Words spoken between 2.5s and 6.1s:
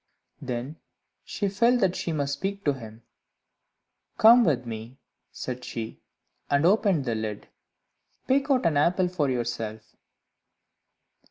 to him. "Come with me," said she,